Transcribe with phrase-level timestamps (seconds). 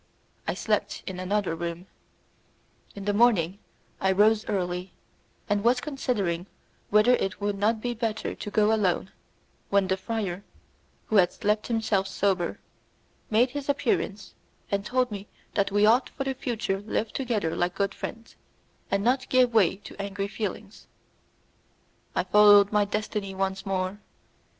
[0.47, 1.85] I slept in another room.
[2.95, 3.59] In the morning
[3.99, 4.93] I rose early,
[5.47, 6.47] and was considering
[6.89, 9.11] whether it would not be better to go alone,
[9.69, 10.43] when the friar,
[11.05, 12.59] who had slept himself sober,
[13.29, 14.33] made his appearance
[14.71, 18.35] and told me that we ought for the future to live together like good friends,
[18.89, 20.87] and not give way to angry feelings;
[22.15, 23.99] I followed my destiny once more.